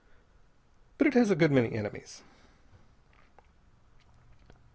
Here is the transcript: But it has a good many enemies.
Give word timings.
But 0.97 1.05
it 1.05 1.13
has 1.13 1.29
a 1.29 1.35
good 1.35 1.51
many 1.51 1.75
enemies. 1.75 2.23